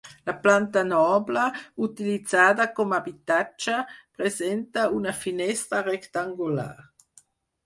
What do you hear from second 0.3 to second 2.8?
planta noble, utilitzada